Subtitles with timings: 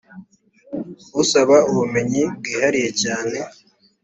[1.21, 3.37] usaba ubumenyi bwihariye cyane